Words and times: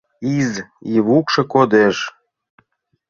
Из-Ивукшо 0.37 1.43
кодеш. 1.53 1.97